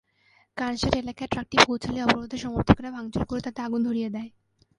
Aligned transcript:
কানসাট 0.57 0.93
এলাকায় 0.95 1.29
ট্রাকটি 1.29 1.57
পৌঁছালে 1.65 1.99
অবরোধের 2.01 2.39
সমর্থকেরা 2.39 2.89
ভাঙচুর 2.91 3.23
করে 3.25 3.41
তাতে 3.41 3.59
আগুন 3.61 3.81
ধরিয়ে 3.83 4.09
দেয়। 4.09 4.29